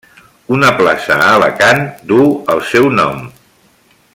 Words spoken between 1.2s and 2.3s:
a Alacant duu